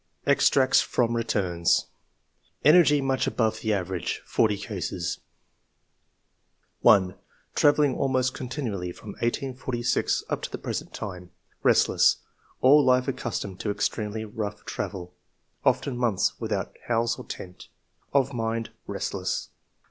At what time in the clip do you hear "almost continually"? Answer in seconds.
7.93-8.91